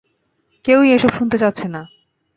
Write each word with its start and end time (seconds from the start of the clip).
কেউই 0.65 0.89
এসব 0.91 1.11
শুনতে 1.13 1.37
চাচ্ছে 1.37 1.67
না। 1.67 1.81